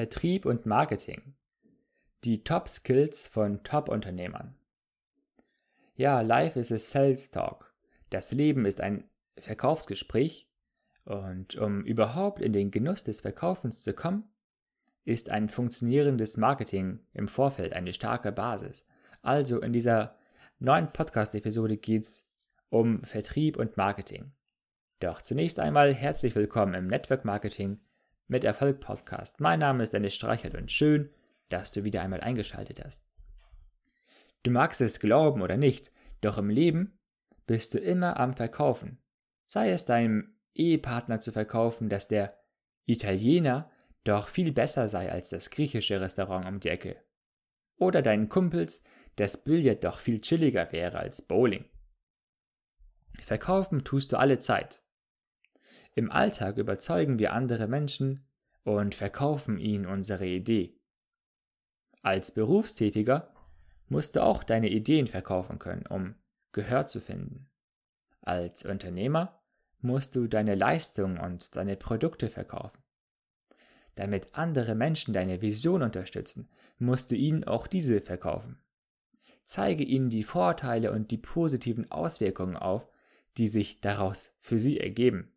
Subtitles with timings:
[0.00, 1.34] Vertrieb und Marketing.
[2.24, 4.54] Die Top-Skills von Top-Unternehmern.
[5.94, 7.74] Ja, Life is a Sales Talk.
[8.08, 9.04] Das Leben ist ein
[9.36, 10.48] Verkaufsgespräch
[11.04, 14.24] und um überhaupt in den Genuss des Verkaufens zu kommen,
[15.04, 18.86] ist ein funktionierendes Marketing im Vorfeld eine starke Basis.
[19.20, 20.16] Also in dieser
[20.60, 22.26] neuen Podcast-Episode geht es
[22.70, 24.32] um Vertrieb und Marketing.
[25.00, 27.80] Doch zunächst einmal herzlich willkommen im Network Marketing
[28.30, 29.40] mit Erfolg Podcast.
[29.40, 31.10] Mein Name ist Dennis Streichert und schön,
[31.48, 33.04] dass du wieder einmal eingeschaltet hast.
[34.44, 36.96] Du magst es glauben oder nicht, doch im Leben
[37.48, 39.02] bist du immer am Verkaufen.
[39.48, 42.38] Sei es deinem Ehepartner zu verkaufen, dass der
[42.86, 43.68] Italiener
[44.04, 47.02] doch viel besser sei als das griechische Restaurant um die Ecke.
[47.78, 48.84] Oder deinen Kumpels,
[49.16, 51.64] dass Billard doch viel chilliger wäre als Bowling.
[53.18, 54.84] Verkaufen tust du alle Zeit.
[55.94, 58.24] Im Alltag überzeugen wir andere Menschen
[58.64, 60.78] und verkaufen ihnen unsere Idee.
[62.02, 63.34] Als Berufstätiger
[63.88, 66.14] musst du auch deine Ideen verkaufen können, um
[66.52, 67.50] Gehör zu finden.
[68.22, 69.40] Als Unternehmer
[69.80, 72.82] musst du deine Leistungen und deine Produkte verkaufen.
[73.96, 76.48] Damit andere Menschen deine Vision unterstützen,
[76.78, 78.62] musst du ihnen auch diese verkaufen.
[79.44, 82.88] Zeige ihnen die Vorteile und die positiven Auswirkungen auf,
[83.36, 85.32] die sich daraus für sie ergeben.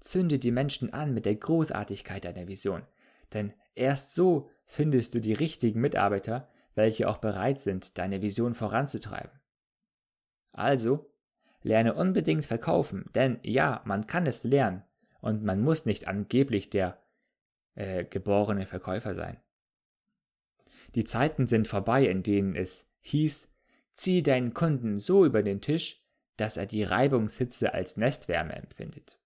[0.00, 2.82] Zünde die Menschen an mit der Großartigkeit deiner Vision,
[3.32, 9.32] denn erst so findest du die richtigen Mitarbeiter, welche auch bereit sind, deine Vision voranzutreiben.
[10.52, 11.10] Also,
[11.62, 14.84] lerne unbedingt verkaufen, denn ja, man kann es lernen
[15.20, 17.02] und man muss nicht angeblich der
[17.74, 19.38] äh, geborene Verkäufer sein.
[20.94, 23.54] Die Zeiten sind vorbei, in denen es hieß,
[23.92, 26.04] zieh deinen Kunden so über den Tisch,
[26.36, 29.18] dass er die Reibungshitze als Nestwärme empfindet.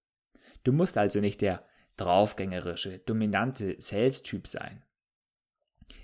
[0.63, 1.65] Du musst also nicht der
[1.97, 4.83] draufgängerische, dominante Sales-Typ sein.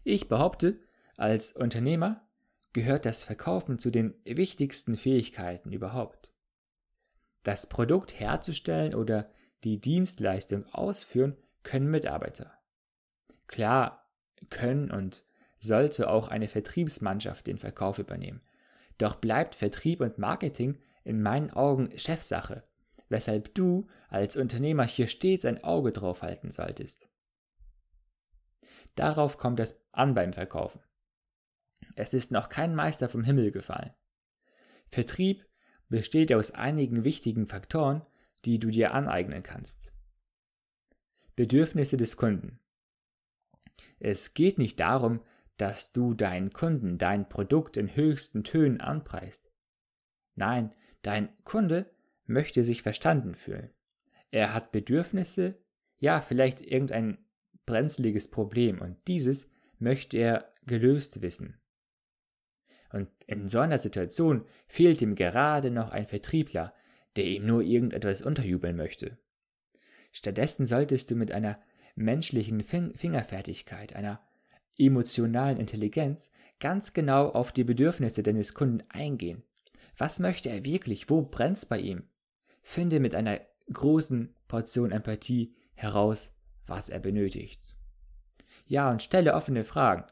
[0.04, 0.80] Ich behaupte,
[1.18, 2.28] als Unternehmer
[2.74, 6.32] gehört das Verkaufen zu den wichtigsten Fähigkeiten überhaupt.
[7.44, 9.32] Das Produkt herzustellen oder
[9.64, 12.54] die Dienstleistung ausführen können Mitarbeiter.
[13.48, 14.10] Klar
[14.50, 15.26] können und
[15.60, 18.42] sollte auch eine Vertriebsmannschaft den Verkauf übernehmen.
[18.98, 22.64] Doch bleibt Vertrieb und Marketing in meinen Augen Chefsache,
[23.10, 27.10] weshalb du als Unternehmer hier stets ein Auge drauf halten solltest.
[28.96, 30.82] Darauf kommt es an beim Verkaufen.
[31.96, 33.94] Es ist noch kein Meister vom Himmel gefallen.
[34.88, 35.46] Vertrieb
[35.90, 38.06] besteht aus einigen wichtigen Faktoren,
[38.46, 39.94] die du dir aneignen kannst.
[41.36, 42.60] Bedürfnisse des Kunden.
[44.00, 45.22] Es geht nicht darum,
[45.58, 49.52] dass du deinen Kunden dein Produkt in höchsten Tönen anpreist.
[50.36, 51.94] Nein, dein Kunde
[52.30, 53.70] möchte sich verstanden fühlen.
[54.32, 55.58] Er hat Bedürfnisse,
[55.98, 57.18] ja, vielleicht irgendein
[57.66, 61.60] brenzliges Problem und dieses möchte er gelöst wissen.
[62.92, 66.74] Und in so einer Situation fehlt ihm gerade noch ein Vertriebler,
[67.16, 69.18] der ihm nur irgendetwas unterjubeln möchte.
[70.12, 71.62] Stattdessen solltest du mit einer
[71.96, 74.22] menschlichen Fingerfertigkeit, einer
[74.78, 79.44] emotionalen Intelligenz ganz genau auf die Bedürfnisse deines Kunden eingehen.
[79.98, 81.10] Was möchte er wirklich?
[81.10, 82.04] Wo brennt's bei ihm?
[82.70, 83.42] Finde mit einer
[83.74, 86.38] großen Portion Empathie heraus,
[86.68, 87.76] was er benötigt.
[88.68, 90.04] Ja, und stelle offene Fragen.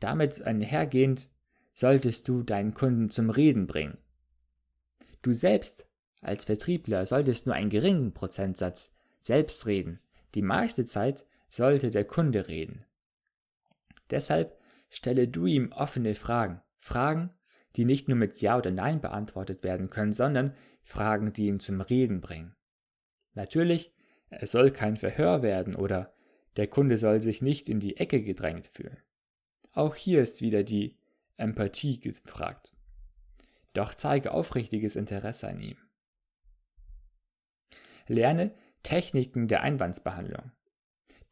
[0.00, 1.28] Damit einhergehend
[1.74, 3.98] solltest du deinen Kunden zum Reden bringen.
[5.20, 5.86] Du selbst
[6.22, 9.98] als Vertriebler solltest nur einen geringen Prozentsatz selbst reden.
[10.34, 12.86] Die meiste Zeit sollte der Kunde reden.
[14.08, 14.58] Deshalb
[14.88, 16.62] stelle du ihm offene Fragen.
[16.78, 17.34] Fragen,
[17.76, 20.54] die nicht nur mit Ja oder Nein beantwortet werden können, sondern
[20.86, 22.54] Fragen, die ihn zum Reden bringen.
[23.34, 23.92] Natürlich,
[24.30, 26.14] es soll kein Verhör werden oder
[26.56, 28.96] der Kunde soll sich nicht in die Ecke gedrängt fühlen.
[29.72, 30.96] Auch hier ist wieder die
[31.36, 32.72] Empathie gefragt.
[33.72, 35.76] Doch zeige aufrichtiges Interesse an ihm.
[38.06, 38.54] Lerne
[38.84, 40.52] Techniken der Einwandsbehandlung.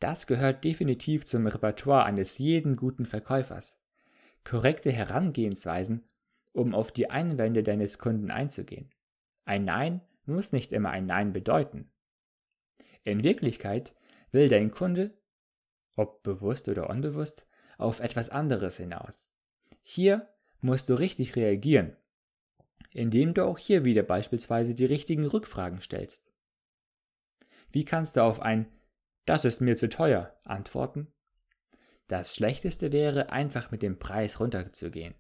[0.01, 3.81] Das gehört definitiv zum Repertoire eines jeden guten Verkäufers.
[4.43, 6.09] Korrekte Herangehensweisen,
[6.53, 8.91] um auf die Einwände deines Kunden einzugehen.
[9.45, 11.91] Ein Nein muss nicht immer ein Nein bedeuten.
[13.03, 13.95] In Wirklichkeit
[14.31, 15.17] will dein Kunde,
[15.97, 17.47] ob bewusst oder unbewusst,
[17.77, 19.33] auf etwas anderes hinaus.
[19.83, 20.29] Hier
[20.61, 21.97] musst du richtig reagieren,
[22.91, 26.33] indem du auch hier wieder beispielsweise die richtigen Rückfragen stellst.
[27.71, 28.67] Wie kannst du auf ein
[29.27, 31.13] Das ist mir zu teuer antworten?
[32.09, 35.15] Das Schlechteste wäre, einfach mit dem Preis runterzugehen.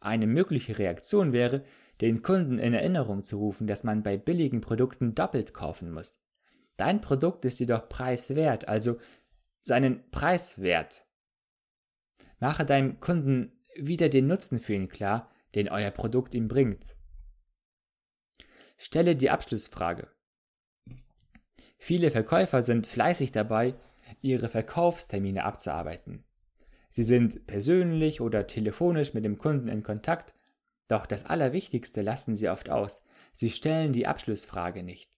[0.00, 1.64] Eine mögliche Reaktion wäre,
[2.00, 6.22] den Kunden in Erinnerung zu rufen, dass man bei billigen Produkten doppelt kaufen muss.
[6.76, 8.98] Dein Produkt ist jedoch preiswert, also
[9.60, 11.06] seinen Preis wert.
[12.38, 16.96] Mache deinem Kunden wieder den Nutzen für ihn klar, den euer Produkt ihm bringt.
[18.76, 20.08] Stelle die Abschlussfrage.
[21.78, 23.74] Viele Verkäufer sind fleißig dabei,
[24.20, 26.24] ihre Verkaufstermine abzuarbeiten.
[26.90, 30.34] Sie sind persönlich oder telefonisch mit dem Kunden in Kontakt,
[30.88, 33.06] doch das Allerwichtigste lassen sie oft aus.
[33.32, 35.10] Sie stellen die Abschlussfrage nicht.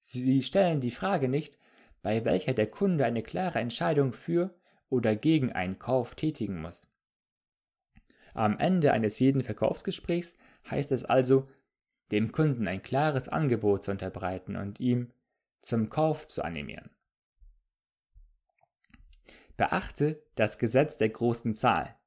[0.00, 1.58] Sie stellen die Frage nicht,
[2.02, 4.58] bei welcher der Kunde eine klare Entscheidung für
[4.88, 6.90] oder gegen einen Kauf tätigen muss.
[8.32, 10.36] Am Ende eines jeden Verkaufsgesprächs
[10.70, 11.48] heißt es also,
[12.10, 15.12] dem Kunden ein klares Angebot zu unterbreiten und ihm
[15.60, 16.90] zum Kauf zu animieren.
[19.56, 21.99] Beachte das Gesetz der großen Zahl.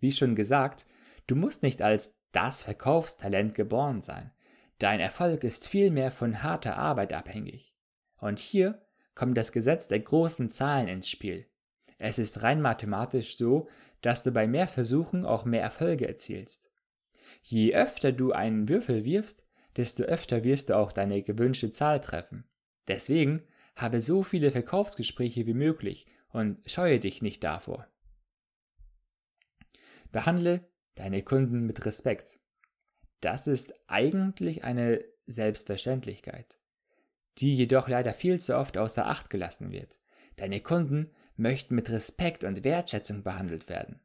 [0.00, 0.86] Wie schon gesagt,
[1.26, 4.32] du musst nicht als das Verkaufstalent geboren sein.
[4.78, 7.74] Dein Erfolg ist vielmehr von harter Arbeit abhängig.
[8.16, 8.82] Und hier
[9.14, 11.46] kommt das Gesetz der großen Zahlen ins Spiel.
[11.98, 13.68] Es ist rein mathematisch so,
[14.00, 16.70] dass du bei mehr Versuchen auch mehr Erfolge erzielst.
[17.42, 19.44] Je öfter du einen Würfel wirfst,
[19.76, 22.44] desto öfter wirst du auch deine gewünschte Zahl treffen.
[22.88, 23.42] Deswegen
[23.76, 27.86] habe so viele Verkaufsgespräche wie möglich und scheue dich nicht davor.
[30.12, 32.38] Behandle deine Kunden mit Respekt.
[33.20, 36.58] Das ist eigentlich eine Selbstverständlichkeit,
[37.38, 40.00] die jedoch leider viel zu oft außer Acht gelassen wird.
[40.36, 44.00] Deine Kunden möchten mit Respekt und Wertschätzung behandelt werden.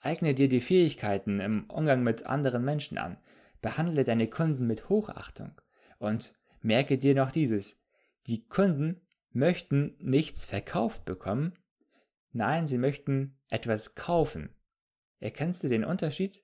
[0.00, 3.18] Eigne dir die Fähigkeiten im Umgang mit anderen Menschen an,
[3.62, 5.60] behandle deine Kunden mit Hochachtung
[5.98, 7.80] und merke dir noch dieses,
[8.26, 11.54] die Kunden möchten nichts verkauft bekommen,
[12.32, 14.53] nein, sie möchten etwas kaufen.
[15.24, 16.42] Erkennst du den Unterschied?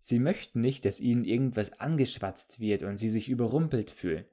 [0.00, 4.24] Sie möchten nicht, dass ihnen irgendwas angeschwatzt wird und sie sich überrumpelt fühlen.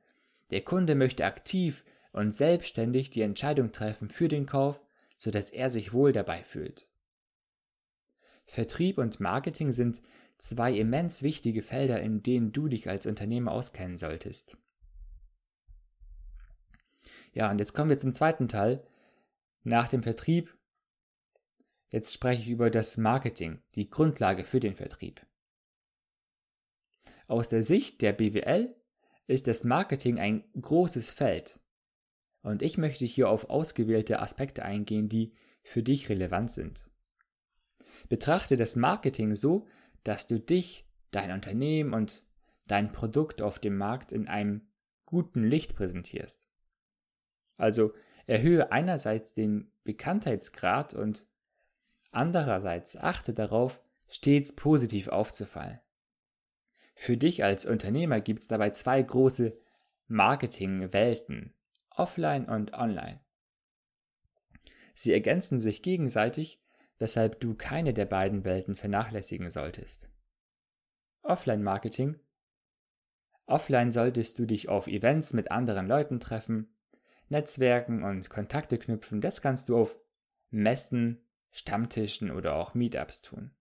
[0.50, 1.84] Der Kunde möchte aktiv
[2.14, 4.82] und selbstständig die Entscheidung treffen für den Kauf,
[5.18, 6.88] sodass er sich wohl dabei fühlt.
[8.46, 10.02] Vertrieb und Marketing sind
[10.38, 14.56] zwei immens wichtige Felder, in denen du dich als Unternehmer auskennen solltest.
[17.34, 18.88] Ja, und jetzt kommen wir zum zweiten Teil.
[19.64, 20.58] Nach dem Vertrieb.
[21.90, 25.26] Jetzt spreche ich über das Marketing, die Grundlage für den Vertrieb.
[27.28, 28.76] Aus der Sicht der BWL
[29.28, 31.60] ist das Marketing ein großes Feld.
[32.42, 36.90] Und ich möchte hier auf ausgewählte Aspekte eingehen, die für dich relevant sind.
[38.08, 39.68] Betrachte das Marketing so,
[40.04, 42.24] dass du dich, dein Unternehmen und
[42.68, 44.68] dein Produkt auf dem Markt in einem
[45.06, 46.48] guten Licht präsentierst.
[47.58, 47.94] Also
[48.28, 51.26] erhöhe einerseits den Bekanntheitsgrad und
[52.12, 55.80] andererseits achte darauf, stets positiv aufzufallen.
[56.96, 59.58] Für dich als Unternehmer gibt es dabei zwei große
[60.08, 61.54] Marketingwelten,
[61.90, 63.22] offline und online.
[64.96, 66.62] Sie ergänzen sich gegenseitig,
[66.98, 70.10] weshalb du keine der beiden Welten vernachlässigen solltest.
[71.22, 72.20] Offline-Marketing
[73.46, 76.76] Offline solltest du dich auf Events mit anderen Leuten treffen,
[77.30, 79.96] Netzwerken und Kontakte knüpfen, das kannst du auf
[80.50, 83.52] Messen, Stammtischen oder auch Meetups tun.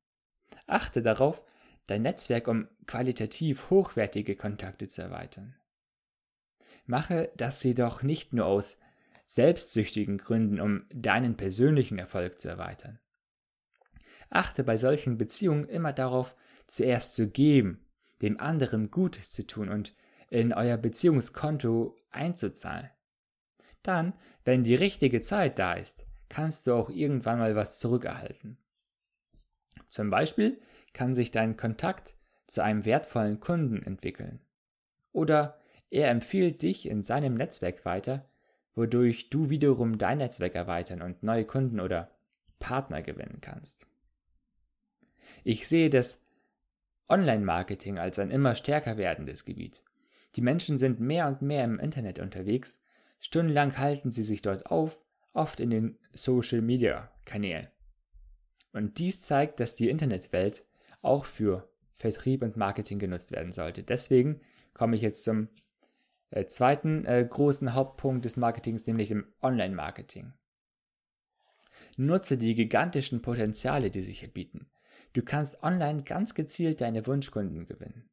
[0.67, 1.43] Achte darauf,
[1.87, 5.56] dein Netzwerk um qualitativ hochwertige Kontakte zu erweitern.
[6.87, 8.81] Mache das jedoch nicht nur aus
[9.26, 12.99] selbstsüchtigen Gründen, um deinen persönlichen Erfolg zu erweitern.
[14.30, 16.35] Achte bei solchen Beziehungen immer darauf,
[16.66, 17.87] zuerst zu geben,
[18.21, 19.95] dem anderen Gutes zu tun und
[20.30, 22.90] in euer Beziehungskonto einzuzahlen.
[23.83, 24.12] Dann,
[24.45, 28.58] wenn die richtige Zeit da ist, kannst du auch irgendwann mal was zurückerhalten.
[29.88, 30.61] Zum Beispiel
[30.92, 32.14] kann sich dein Kontakt
[32.47, 34.40] zu einem wertvollen Kunden entwickeln.
[35.12, 38.28] Oder er empfiehlt dich in seinem Netzwerk weiter,
[38.75, 42.11] wodurch du wiederum dein Netzwerk erweitern und neue Kunden oder
[42.58, 43.87] Partner gewinnen kannst.
[45.44, 46.25] Ich sehe das
[47.08, 49.82] Online-Marketing als ein immer stärker werdendes Gebiet.
[50.37, 52.82] Die Menschen sind mehr und mehr im Internet unterwegs
[53.18, 55.00] Stundenlang halten sie sich dort auf,
[55.32, 57.68] oft in den Social-Media-Kanälen.
[58.73, 60.64] Und dies zeigt, dass die Internetwelt
[61.02, 63.82] auch für Vertrieb und Marketing genutzt werden sollte.
[63.82, 64.40] Deswegen
[64.73, 65.49] komme ich jetzt zum
[66.30, 70.32] äh, zweiten äh, großen Hauptpunkt des Marketings, nämlich dem Online-Marketing.
[71.97, 74.70] Nutze die gigantischen Potenziale, die sich hier bieten.
[75.12, 78.08] Du kannst online ganz gezielt deine Wunschkunden gewinnen.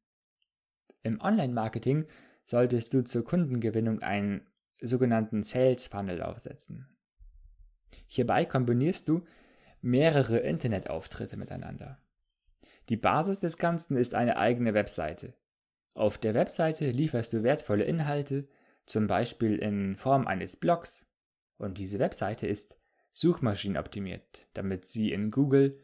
[1.04, 2.08] Im Online-Marketing
[2.44, 4.48] solltest du zur Kundengewinnung einen
[4.82, 6.95] sogenannten Sales Funnel aufsetzen.
[8.08, 9.26] Hierbei kombinierst du
[9.82, 12.00] mehrere Internetauftritte miteinander.
[12.90, 15.34] Die Basis des Ganzen ist eine eigene Webseite.
[15.94, 18.48] Auf der Webseite lieferst du wertvolle Inhalte,
[18.86, 21.08] zum Beispiel in Form eines Blogs,
[21.58, 22.78] Und diese Webseite ist
[23.14, 25.80] suchmaschinenoptimiert, damit sie in Google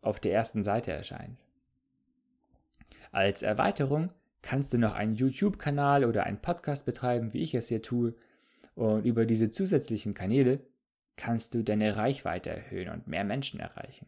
[0.00, 1.38] auf der ersten Seite erscheint.
[3.12, 4.12] Als Erweiterung
[4.42, 8.14] kannst du noch einen YouTube-Kanal oder einen Podcast betreiben, wie ich es hier tue.
[8.74, 10.60] Und über diese zusätzlichen Kanäle
[11.16, 14.06] kannst du deine Reichweite erhöhen und mehr Menschen erreichen.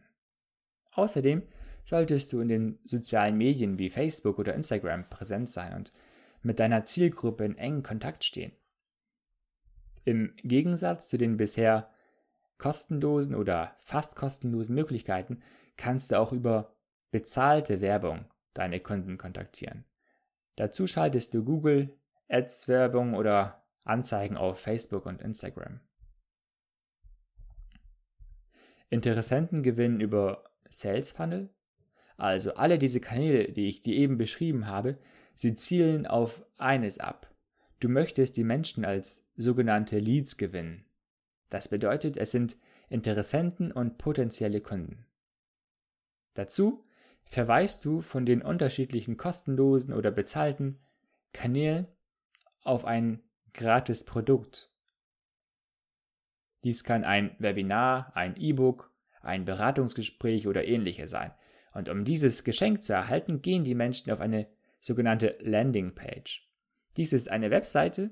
[0.93, 1.43] Außerdem
[1.83, 5.91] solltest du in den sozialen Medien wie Facebook oder Instagram präsent sein und
[6.41, 8.51] mit deiner Zielgruppe in engen Kontakt stehen.
[10.05, 11.89] Im Gegensatz zu den bisher
[12.57, 15.41] kostenlosen oder fast kostenlosen Möglichkeiten
[15.77, 16.75] kannst du auch über
[17.11, 19.85] bezahlte Werbung deine Kunden kontaktieren.
[20.55, 21.97] Dazu schaltest du Google,
[22.27, 25.79] Ads Werbung oder Anzeigen auf Facebook und Instagram.
[28.89, 31.49] Interessenten gewinnen über Sales Funnel.
[32.17, 34.97] Also alle diese Kanäle, die ich dir eben beschrieben habe,
[35.35, 37.33] sie zielen auf eines ab.
[37.79, 40.85] Du möchtest die Menschen als sogenannte Leads gewinnen.
[41.49, 42.57] Das bedeutet, es sind
[42.89, 45.05] Interessenten und potenzielle Kunden.
[46.33, 46.83] Dazu
[47.23, 50.79] verweist du von den unterschiedlichen kostenlosen oder bezahlten
[51.31, 51.87] Kanälen
[52.63, 53.21] auf ein
[53.53, 54.68] gratis Produkt.
[56.63, 61.31] Dies kann ein Webinar, ein E-Book, ein Beratungsgespräch oder ähnliches sein.
[61.73, 64.47] Und um dieses Geschenk zu erhalten, gehen die Menschen auf eine
[64.79, 66.47] sogenannte Landingpage.
[66.97, 68.11] Dies ist eine Webseite,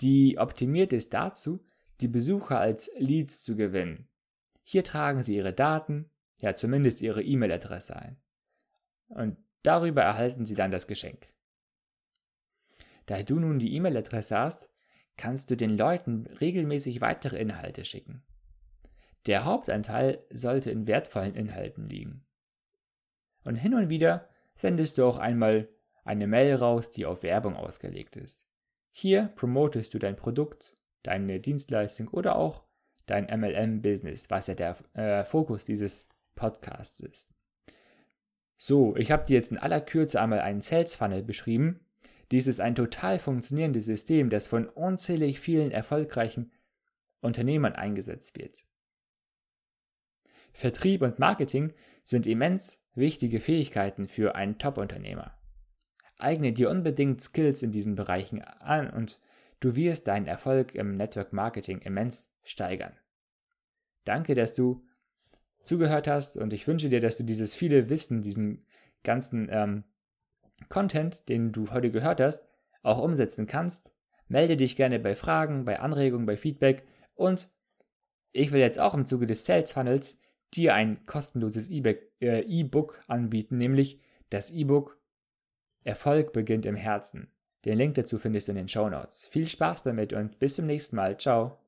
[0.00, 1.64] die optimiert ist dazu,
[2.00, 4.08] die Besucher als Leads zu gewinnen.
[4.62, 6.10] Hier tragen sie ihre Daten,
[6.40, 8.18] ja zumindest ihre E-Mail-Adresse ein
[9.08, 11.32] und darüber erhalten Sie dann das Geschenk.
[13.06, 14.68] Da du nun die E-Mail-Adresse hast,
[15.16, 18.22] kannst du den Leuten regelmäßig weitere Inhalte schicken.
[19.26, 22.24] Der Hauptanteil sollte in wertvollen Inhalten liegen.
[23.44, 25.68] Und hin und wieder sendest du auch einmal
[26.04, 28.48] eine Mail raus, die auf Werbung ausgelegt ist.
[28.92, 32.64] Hier promotest du dein Produkt, deine Dienstleistung oder auch
[33.06, 37.32] dein MLM-Business, was ja der äh, Fokus dieses Podcasts ist.
[38.56, 41.85] So, ich habe dir jetzt in aller Kürze einmal einen Sales Funnel beschrieben.
[42.30, 46.52] Dies ist ein total funktionierendes System, das von unzählig vielen erfolgreichen
[47.20, 48.64] Unternehmern eingesetzt wird.
[50.52, 55.36] Vertrieb und Marketing sind immens wichtige Fähigkeiten für einen Top-Unternehmer.
[56.18, 59.20] Eigne dir unbedingt Skills in diesen Bereichen an und
[59.60, 62.96] du wirst deinen Erfolg im Network Marketing immens steigern.
[64.04, 64.86] Danke, dass du
[65.62, 68.64] zugehört hast und ich wünsche dir, dass du dieses viele Wissen, diesen
[69.02, 69.84] ganzen ähm,
[70.68, 72.46] Content, den du heute gehört hast,
[72.82, 73.90] auch umsetzen kannst.
[74.28, 77.50] Melde dich gerne bei Fragen, bei Anregungen, bei Feedback und
[78.32, 80.18] ich will jetzt auch im Zuge des Sales Funnels
[80.54, 84.98] dir ein kostenloses äh, E-Book anbieten, nämlich das E-Book
[85.84, 87.30] Erfolg beginnt im Herzen.
[87.64, 89.26] Den Link dazu findest du in den Show Notes.
[89.26, 91.16] Viel Spaß damit und bis zum nächsten Mal.
[91.18, 91.58] Ciao.